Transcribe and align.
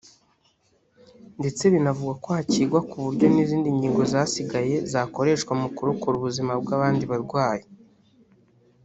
ndetse 1.39 1.63
binavugwa 1.73 2.13
ko 2.23 2.29
hacyigwa 2.37 2.79
ku 2.89 2.95
buryo 3.05 3.25
n’izindi 3.33 3.67
ngingo 3.77 4.01
zasigaye 4.13 4.75
zakoreshwa 4.91 5.51
mu 5.61 5.67
kurokora 5.75 6.15
ubuzima 6.17 6.51
bw’abandi 6.61 7.03
barwayi 7.11 7.65